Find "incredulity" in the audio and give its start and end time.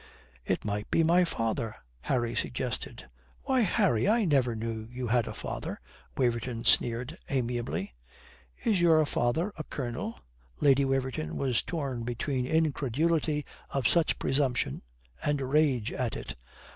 12.47-13.45